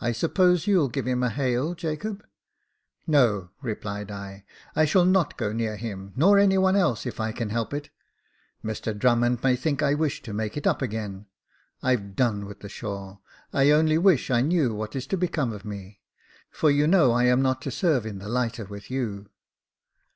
[0.00, 2.24] I suppose you'll give him a hail, Jacob?"
[2.80, 4.44] *' No," replied I,
[4.76, 7.90] I shall not go near him, nor any one else, if I can help it.
[8.64, 11.26] Mr Drummond may think I wish to make it up again.
[11.82, 13.18] I've done with the shore.
[13.52, 15.98] I only wish I Jacob Faithful 179 knew what is to become of me;
[16.52, 19.28] for you know I am not to serve in the lighter with you."